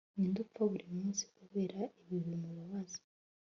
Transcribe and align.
ninde 0.15 0.37
upfa 0.45 0.61
buri 0.71 0.85
munsi 0.95 1.23
kubera 1.35 1.79
ibibi 2.01 2.21
bimubabaza 2.27 2.99